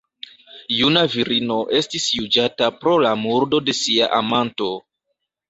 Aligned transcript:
Juna 0.77 1.03
virino 1.15 1.57
estas 1.81 2.07
juĝata 2.15 2.71
pro 2.79 2.95
la 3.05 3.13
murdo 3.27 3.61
de 3.69 3.77
sia 3.83 4.11
amanto. 4.23 4.73